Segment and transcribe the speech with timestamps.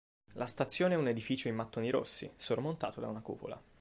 [0.33, 3.61] La stazione è un edificio in mattoni rossi, sormontato da una cupola.